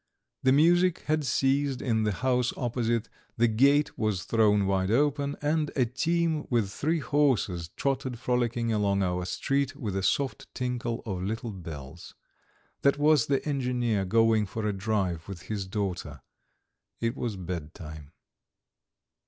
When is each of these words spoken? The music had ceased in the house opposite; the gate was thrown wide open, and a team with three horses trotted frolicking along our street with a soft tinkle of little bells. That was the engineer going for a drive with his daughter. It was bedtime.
The 0.41 0.51
music 0.51 1.01
had 1.05 1.23
ceased 1.27 1.79
in 1.79 2.05
the 2.05 2.11
house 2.11 2.51
opposite; 2.57 3.07
the 3.37 3.47
gate 3.47 3.99
was 3.99 4.23
thrown 4.23 4.65
wide 4.65 4.89
open, 4.89 5.35
and 5.43 5.69
a 5.75 5.85
team 5.85 6.47
with 6.49 6.71
three 6.71 6.97
horses 6.97 7.69
trotted 7.75 8.17
frolicking 8.17 8.73
along 8.73 9.03
our 9.03 9.25
street 9.25 9.75
with 9.75 9.95
a 9.95 10.01
soft 10.01 10.47
tinkle 10.55 11.03
of 11.05 11.21
little 11.21 11.51
bells. 11.51 12.15
That 12.81 12.97
was 12.97 13.27
the 13.27 13.47
engineer 13.47 14.03
going 14.05 14.47
for 14.47 14.65
a 14.65 14.73
drive 14.73 15.27
with 15.27 15.43
his 15.43 15.67
daughter. 15.67 16.23
It 16.99 17.15
was 17.15 17.35
bedtime. 17.35 18.11